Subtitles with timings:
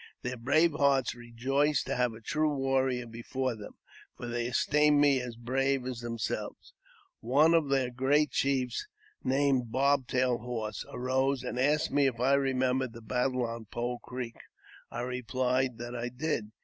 [0.23, 3.73] Their brave hearts rejoiced to have a true warrior before them,
[4.17, 6.73] for they esteemed me as brave as themselves.
[6.77, 6.79] ^
[7.19, 8.87] One of their great chiefs,
[9.23, 13.65] named the Bob tailed Horse, arose, and asked me if I remembered the battle on
[13.65, 14.37] Pole Creek.
[14.89, 16.51] I replied that I did.